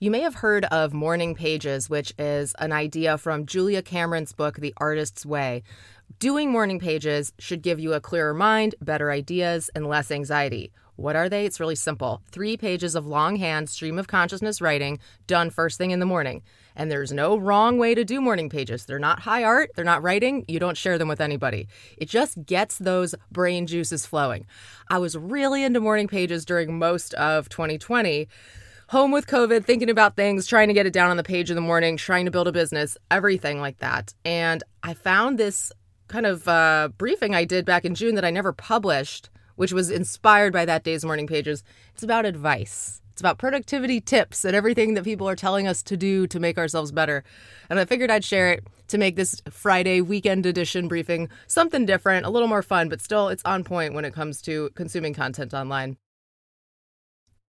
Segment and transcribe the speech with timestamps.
[0.00, 4.54] You may have heard of morning pages, which is an idea from Julia Cameron's book,
[4.58, 5.64] The Artist's Way.
[6.20, 10.70] Doing morning pages should give you a clearer mind, better ideas, and less anxiety.
[10.94, 11.46] What are they?
[11.46, 12.22] It's really simple.
[12.30, 16.42] Three pages of longhand stream of consciousness writing done first thing in the morning.
[16.76, 18.84] And there's no wrong way to do morning pages.
[18.84, 21.66] They're not high art, they're not writing, you don't share them with anybody.
[21.96, 24.46] It just gets those brain juices flowing.
[24.88, 28.28] I was really into morning pages during most of 2020
[28.88, 31.54] home with COVID, thinking about things, trying to get it down on the page in
[31.56, 34.14] the morning, trying to build a business, everything like that.
[34.24, 35.72] And I found this
[36.08, 39.90] kind of uh, briefing I did back in June that I never published which was
[39.90, 41.64] inspired by that day's morning pages.
[41.92, 43.02] It's about advice.
[43.10, 46.56] It's about productivity tips and everything that people are telling us to do to make
[46.56, 47.24] ourselves better.
[47.68, 52.24] And I figured I'd share it to make this Friday weekend edition briefing something different,
[52.24, 55.52] a little more fun, but still it's on point when it comes to consuming content
[55.52, 55.96] online.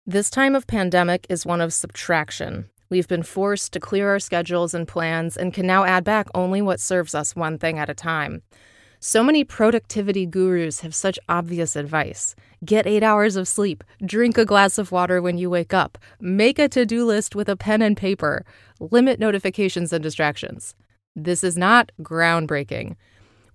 [0.06, 2.70] This time of pandemic is one of subtraction.
[2.90, 6.62] We've been forced to clear our schedules and plans and can now add back only
[6.62, 8.42] what serves us one thing at a time.
[9.00, 12.36] So many productivity gurus have such obvious advice.
[12.66, 16.60] Get eight hours of sleep, drink a glass of water when you wake up, make
[16.60, 18.44] a to do list with a pen and paper,
[18.82, 20.76] limit notifications and distractions.
[21.16, 22.98] This is not groundbreaking.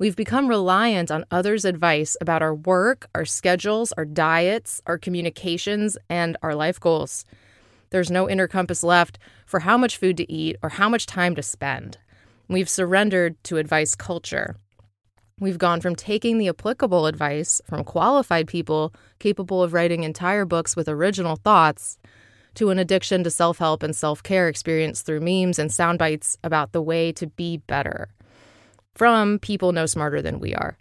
[0.00, 5.98] We've become reliant on others' advice about our work, our schedules, our diets, our communications,
[6.08, 7.24] and our life goals.
[7.90, 11.34] There's no inner compass left for how much food to eat or how much time
[11.34, 11.98] to spend.
[12.46, 14.54] We've surrendered to advice culture.
[15.40, 20.76] We've gone from taking the applicable advice from qualified people capable of writing entire books
[20.76, 21.98] with original thoughts
[22.54, 26.38] to an addiction to self help and self care experience through memes and sound bites
[26.44, 28.10] about the way to be better
[28.98, 30.76] from people no smarter than we are.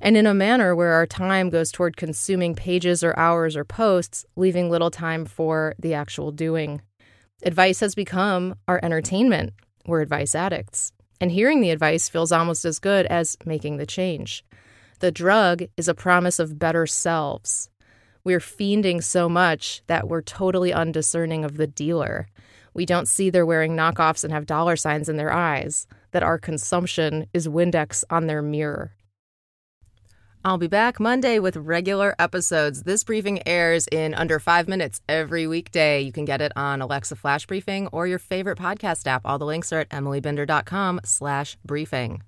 [0.00, 4.24] And in a manner where our time goes toward consuming pages or hours or posts,
[4.36, 6.80] leaving little time for the actual doing.
[7.42, 9.52] Advice has become our entertainment.
[9.84, 14.42] We're advice addicts and hearing the advice feels almost as good as making the change.
[15.00, 17.68] The drug is a promise of better selves.
[18.24, 22.28] We're fiending so much that we're totally undiscerning of the dealer.
[22.74, 26.38] We don't see they're wearing knockoffs and have dollar signs in their eyes, that our
[26.38, 28.92] consumption is Windex on their mirror.
[30.42, 32.84] I'll be back Monday with regular episodes.
[32.84, 36.00] This briefing airs in under five minutes every weekday.
[36.00, 39.20] You can get it on Alexa Flash Briefing or your favorite podcast app.
[39.26, 42.22] All the links are at emilybinder.com slash briefing.